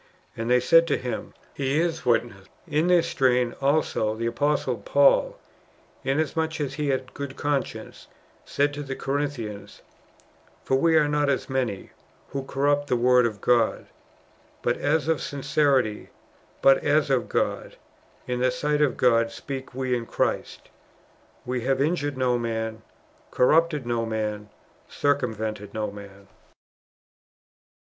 [0.35, 5.37] And they said to him, He is witness." In this strain also the Apostle Paul,
[6.03, 8.07] inasmuch as he had a good conscience,
[8.43, 9.83] said to tlie Corinthians:
[10.21, 11.91] *' For we are not as many,
[12.29, 13.85] who corrupt the Word of God:
[14.63, 16.09] bat as of sincerity,
[16.63, 17.75] but as of God,
[18.25, 20.71] in the sight of God speak we in Christ;"^
[21.49, 22.81] ^* AYe have injured no man,
[23.29, 24.49] corrupted no man,
[24.89, 26.27] circumvented no man."